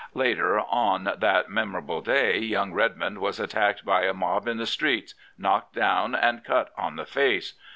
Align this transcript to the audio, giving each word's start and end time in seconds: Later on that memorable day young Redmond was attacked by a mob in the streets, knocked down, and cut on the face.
Later 0.15 0.59
on 0.59 1.03
that 1.19 1.49
memorable 1.51 2.01
day 2.01 2.39
young 2.39 2.73
Redmond 2.73 3.19
was 3.19 3.39
attacked 3.39 3.85
by 3.85 4.05
a 4.05 4.15
mob 4.15 4.47
in 4.47 4.57
the 4.57 4.65
streets, 4.65 5.13
knocked 5.37 5.75
down, 5.75 6.15
and 6.15 6.43
cut 6.43 6.73
on 6.75 6.95
the 6.95 7.05
face. 7.05 7.53